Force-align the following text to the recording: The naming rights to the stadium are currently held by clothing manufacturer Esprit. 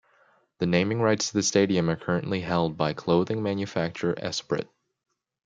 The 0.57 0.65
naming 0.65 0.99
rights 0.99 1.27
to 1.27 1.33
the 1.35 1.43
stadium 1.43 1.87
are 1.87 1.95
currently 1.95 2.41
held 2.41 2.75
by 2.75 2.93
clothing 2.93 3.43
manufacturer 3.43 4.15
Esprit. 4.17 4.67